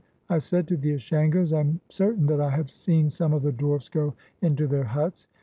I 0.31 0.39
said 0.39 0.67
to 0.69 0.77
the 0.77 0.93
Ashangos, 0.95 1.53
"I 1.53 1.59
am 1.59 1.79
certain 1.89 2.25
that 2.25 2.41
I 2.41 2.49
have 2.49 2.71
seen 2.71 3.11
some 3.11 3.33
of 3.33 3.43
the 3.43 3.51
dwarfs 3.51 3.87
go 3.87 4.15
into 4.41 4.65
their 4.65 4.85
huts." 4.85 5.27